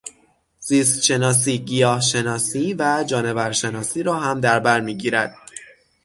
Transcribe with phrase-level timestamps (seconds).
[0.59, 5.37] زیستشناسی، گیاه شناسی و جانور شناسی را هم در بر می گیرد.